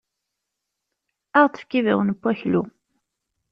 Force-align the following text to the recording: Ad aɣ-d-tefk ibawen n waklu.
Ad 1.37 1.41
aɣ-d-tefk 1.43 1.71
ibawen 1.79 2.07
n 2.13 2.17
waklu. 2.21 2.63